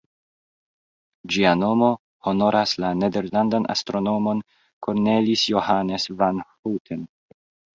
Ĝia 1.33 1.51
nomo 1.59 1.89
honoras 2.29 2.73
la 2.85 2.91
nederlandan 3.03 3.67
astronomon 3.75 4.43
Cornelis 4.89 5.45
Johannes 5.55 6.09
van 6.23 6.45
Houten. 6.49 7.07